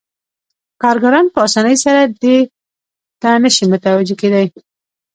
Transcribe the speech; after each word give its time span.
کارګران 0.81 1.25
په 1.33 1.39
اسانۍ 1.47 1.75
سره 1.85 2.01
دې 2.21 2.37
ته 3.21 3.29
نشي 3.43 3.65
متوجه 3.73 4.15
کېدای 4.21 4.47